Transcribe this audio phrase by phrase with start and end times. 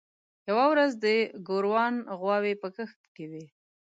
[0.49, 1.05] یوه ورځ د
[1.47, 3.45] ګوروان غواوې په کښت کې وې.